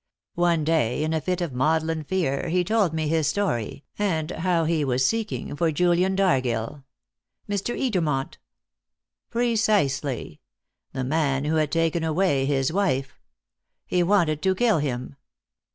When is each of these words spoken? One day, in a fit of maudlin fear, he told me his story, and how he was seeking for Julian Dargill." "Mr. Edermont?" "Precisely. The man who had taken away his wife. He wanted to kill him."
One 0.41 0.63
day, 0.63 1.03
in 1.03 1.13
a 1.13 1.21
fit 1.21 1.41
of 1.41 1.53
maudlin 1.53 2.03
fear, 2.03 2.49
he 2.49 2.63
told 2.63 2.91
me 2.91 3.07
his 3.07 3.27
story, 3.27 3.83
and 3.99 4.31
how 4.31 4.65
he 4.65 4.83
was 4.83 5.05
seeking 5.05 5.55
for 5.55 5.71
Julian 5.71 6.15
Dargill." 6.15 6.83
"Mr. 7.47 7.79
Edermont?" 7.79 8.37
"Precisely. 9.29 10.41
The 10.91 11.03
man 11.03 11.45
who 11.45 11.57
had 11.57 11.71
taken 11.71 12.03
away 12.03 12.47
his 12.47 12.73
wife. 12.73 13.21
He 13.85 14.01
wanted 14.01 14.41
to 14.41 14.55
kill 14.55 14.79
him." 14.79 15.17